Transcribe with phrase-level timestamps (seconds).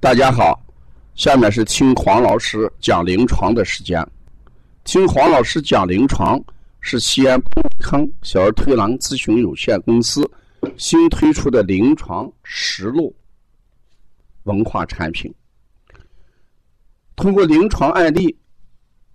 [0.00, 0.64] 大家好，
[1.16, 4.00] 下面是听黄老师讲临床的时间。
[4.84, 6.40] 听黄老师讲临床
[6.78, 10.22] 是西安普康小儿推拿咨询有限公司
[10.76, 13.12] 新推出的临床实录
[14.44, 15.34] 文化产品。
[17.16, 18.34] 通过临床案例，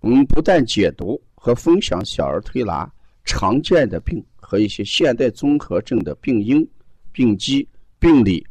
[0.00, 2.86] 我们不但解读和分享小儿推拿
[3.24, 6.68] 常见的病和一些现代综合症的病因、
[7.10, 7.66] 病机、
[7.98, 8.46] 病理、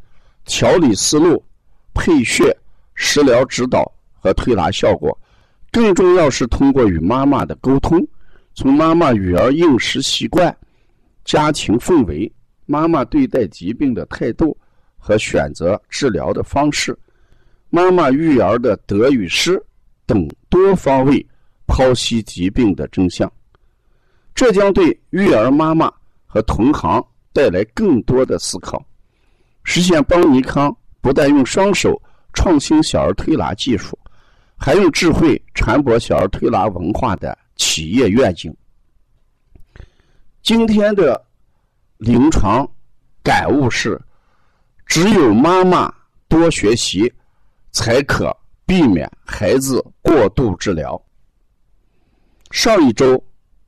[0.46, 1.46] 调理思路。
[1.94, 2.56] 配穴、
[2.96, 5.18] 食疗指导和推拿效果，
[5.72, 8.06] 更重要是通过与妈妈的沟通，
[8.54, 10.56] 从妈妈育儿饮食习惯、
[11.26, 12.32] 家庭氛围、
[12.66, 14.58] 妈妈对待疾病的态度
[14.98, 16.98] 和选择治疗的方式、
[17.70, 19.62] 妈妈育儿的得与失
[20.06, 21.26] 等多方位
[21.68, 23.32] 剖析疾病的真相。
[24.36, 25.92] 这将对育儿妈妈
[26.26, 28.84] 和同行带来更多的思考，
[29.64, 30.76] 实现邦尼康。
[31.04, 34.00] 不但用双手创新小儿推拿技术，
[34.56, 38.56] 还用智慧传播小儿推拿文化的企业愿景。
[40.42, 41.22] 今天的
[41.98, 42.66] 临床
[43.22, 44.02] 感悟是：
[44.86, 45.94] 只有妈妈
[46.30, 47.12] 多学习，
[47.72, 48.34] 才可
[48.66, 51.00] 避免孩子过度治疗。
[52.50, 53.22] 上一周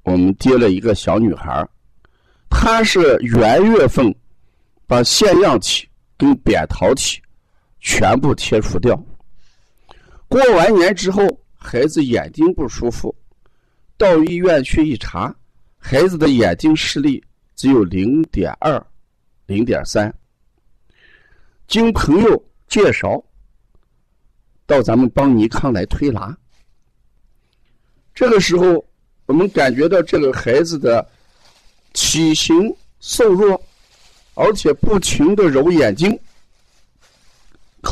[0.03, 1.67] 我们接了一个小女孩，
[2.49, 4.15] 她是元月份
[4.87, 5.85] 把腺样体
[6.17, 7.21] 跟扁桃体。
[7.85, 8.99] 全部切除掉。
[10.27, 11.21] 过完年之后，
[11.53, 13.15] 孩子眼睛不舒服，
[13.95, 15.33] 到医院去一查，
[15.77, 17.23] 孩子的眼睛视力
[17.55, 18.83] 只有零点二、
[19.45, 20.11] 零点三。
[21.67, 23.23] 经朋友介绍，
[24.65, 26.35] 到咱们邦尼康来推拿。
[28.15, 28.83] 这个时候，
[29.27, 31.07] 我们感觉到这个孩子的
[31.93, 33.61] 体型瘦弱，
[34.33, 36.19] 而且不停的揉眼睛。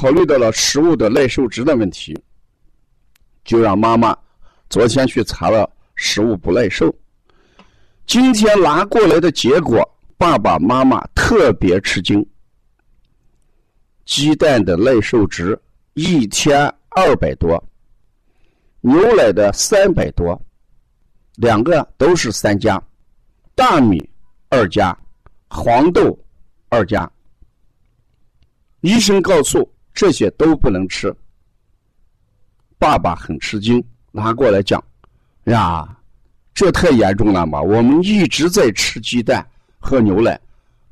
[0.03, 2.13] 考虑到了食物的耐受值的问题，
[3.45, 4.13] 就让妈妈
[4.69, 6.93] 昨天去查了食物不耐受。
[8.05, 9.81] 今天拿过来的结果，
[10.17, 12.21] 爸爸妈妈特别吃惊。
[14.03, 15.57] 鸡蛋的耐受值
[15.93, 16.59] 一天
[16.89, 17.63] 二百多，
[18.81, 20.37] 牛奶的三百多，
[21.35, 22.77] 两个都是三加，
[23.55, 24.05] 大米
[24.49, 24.93] 二加，
[25.47, 26.19] 黄豆
[26.67, 27.09] 二加。
[28.81, 29.65] 医生告诉。
[29.93, 31.15] 这些都不能吃。
[32.79, 33.81] 爸爸很吃惊，
[34.11, 34.83] 拿过来讲
[35.45, 35.97] ：“呀，
[36.53, 37.61] 这太严重了嘛！
[37.61, 39.47] 我们一直在吃鸡蛋、
[39.79, 40.37] 喝牛奶，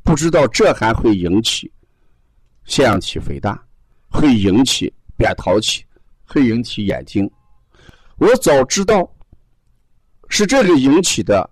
[0.02, 1.70] 不知道这还会引起
[2.64, 3.62] 腺样体肥大，
[4.10, 5.84] 会引起扁桃体，
[6.24, 7.30] 会引起眼睛。
[8.18, 9.14] 我早知道
[10.30, 11.50] 是这个引起的，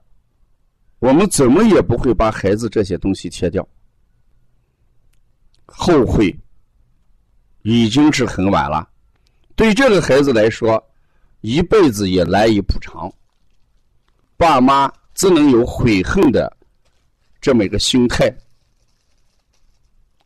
[0.99, 3.67] 我们怎么也不会把孩子这些东西切掉。
[5.65, 6.33] 后悔。”
[7.71, 8.89] 已经是很晚了，
[9.55, 10.83] 对这个孩子来说，
[11.41, 13.11] 一辈子也难以补偿。
[14.35, 16.51] 爸妈只能有悔恨的
[17.39, 18.27] 这么一个心态。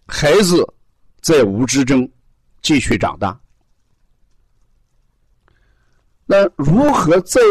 [0.07, 0.65] 孩子
[1.19, 2.09] 在无知中
[2.61, 3.37] 继续长大，
[6.25, 7.41] 那如何在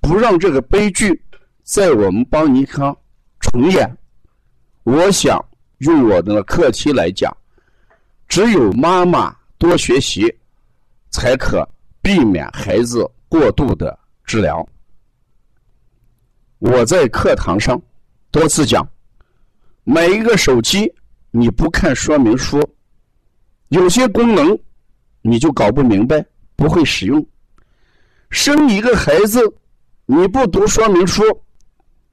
[0.00, 1.20] 不让这个悲剧
[1.64, 2.96] 在我们邦尼康
[3.40, 3.90] 重演？
[4.84, 5.44] 我想
[5.78, 7.36] 用我的课题来讲。
[8.34, 10.26] 只有妈妈多学习，
[11.10, 11.64] 才可
[12.02, 14.68] 避免孩子过度的治疗。
[16.58, 17.80] 我在课堂上
[18.32, 18.84] 多次讲，
[19.84, 20.92] 买一个手机
[21.30, 22.60] 你不看说明书，
[23.68, 24.58] 有些功能
[25.22, 26.20] 你就搞不明白，
[26.56, 27.24] 不会使用。
[28.30, 29.40] 生一个孩子，
[30.06, 31.22] 你不读说明书，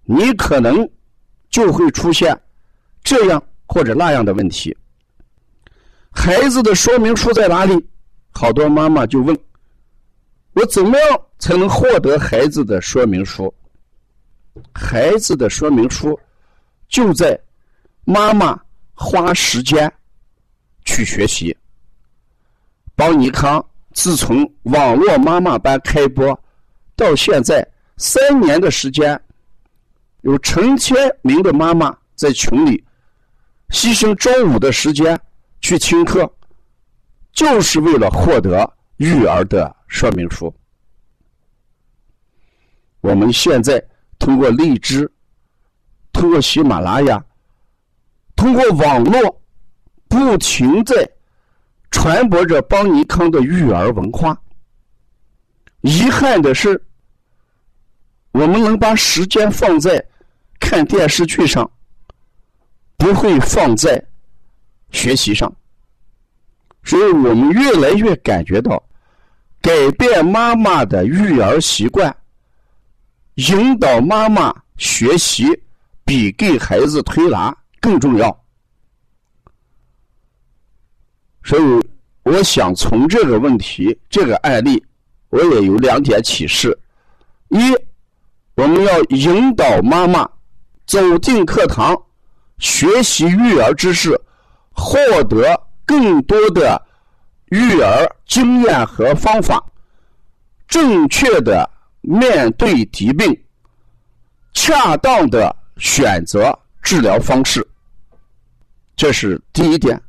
[0.04, 0.88] 你可能
[1.50, 2.40] 就会出现
[3.02, 4.78] 这样或者那样的问题。
[6.12, 7.74] 孩子的说明书在哪里？
[8.32, 9.38] 好多妈妈就问
[10.54, 13.54] ：“我怎么样才能获得孩子的说明书？”
[14.74, 16.20] 孩子的说明书
[16.90, 17.40] 就在
[18.04, 18.60] 妈妈
[18.94, 19.92] 花时间
[20.86, 21.56] 去学习。
[22.96, 26.38] 邦尼康自从网络妈妈班开播
[26.96, 27.66] 到现在
[27.98, 29.20] 三年的时间，
[30.22, 32.84] 有成千名的妈妈在群里
[33.70, 35.20] 牺牲周五的时间。
[35.62, 36.30] 去听课，
[37.32, 40.54] 就是为了获得育儿的说明书。
[43.00, 43.84] 我们现在
[44.20, 45.10] 通过荔枝，
[46.12, 47.24] 通过喜马拉雅，
[48.36, 49.42] 通过网络，
[50.08, 51.10] 不停在
[51.90, 54.40] 传播着邦尼康的育儿文化。
[55.82, 56.84] 遗憾的是，
[58.32, 60.04] 我们能把时间放在
[60.60, 61.70] 看电视剧上，
[62.98, 64.04] 不会放在。
[64.92, 65.52] 学习上，
[66.84, 68.82] 所以我们越来越感觉到，
[69.62, 72.16] 改变妈妈的育儿习惯，
[73.36, 75.48] 引导妈妈学习，
[76.04, 78.38] 比给孩子推拿更重要。
[81.44, 81.88] 所以，
[82.24, 84.84] 我想从这个问题、这个案例，
[85.30, 86.78] 我也有两点启示：
[87.50, 87.60] 一，
[88.56, 90.30] 我们要引导妈妈
[90.86, 92.00] 走进课堂，
[92.60, 94.20] 学习育儿知识，
[94.74, 96.82] 获得更多的
[97.48, 99.64] 育儿经验和方法，
[100.68, 101.70] 正确的
[102.02, 103.38] 面对疾病，
[104.54, 107.68] 恰当的选择治疗方式。
[108.96, 110.02] 这是第一点。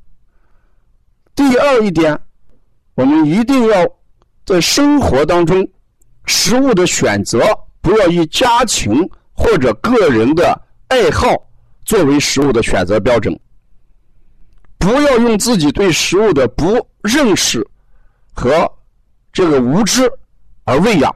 [1.35, 2.19] 第二一点，
[2.94, 3.87] 我们一定要
[4.44, 5.67] 在生活当中，
[6.26, 7.43] 食物的选择
[7.81, 11.29] 不要以家庭或者个人的爱好
[11.85, 13.38] 作为食物的选择标准，
[14.82, 17.64] 不要用自己对食物的不认识
[18.32, 18.69] 和
[19.32, 20.11] 这个无知
[20.64, 21.14] 而喂养。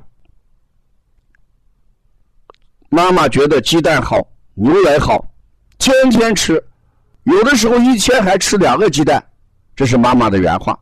[2.89, 4.25] 妈妈觉得鸡蛋好，
[4.55, 5.29] 牛奶好，
[5.79, 6.65] 天天吃，
[7.25, 9.21] 有的时候一天还吃两个鸡蛋。
[9.75, 10.79] 这是妈妈的原话，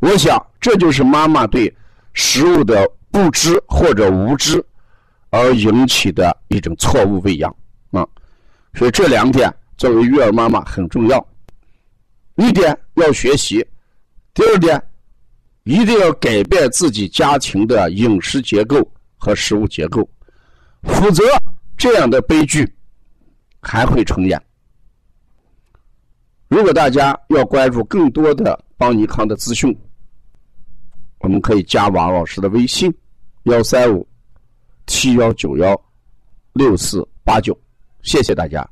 [0.00, 1.74] 我想这就是妈妈对
[2.12, 4.62] 食物的不知或者无知
[5.30, 7.50] 而引起的一种错误喂养
[7.92, 8.06] 啊。
[8.74, 11.26] 所以这两点作为育儿妈妈很重要。
[12.42, 13.64] 一点要学习，
[14.34, 14.82] 第二点
[15.62, 18.76] 一定要改变自己家庭的饮食结构
[19.16, 20.08] 和食物结构，
[20.82, 21.22] 否则
[21.76, 22.68] 这样的悲剧
[23.60, 24.42] 还会重演。
[26.48, 29.72] 如果大家要关注更多的邦尼康的资讯，
[31.20, 32.92] 我们可以加王老师的微信：
[33.44, 34.04] 幺三五
[34.88, 35.80] 七幺九幺
[36.54, 37.56] 六四八九。
[38.02, 38.68] 谢谢大家。